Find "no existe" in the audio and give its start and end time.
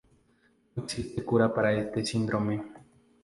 0.75-1.23